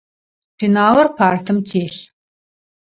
[0.57, 1.99] Пеналыр партым телъ.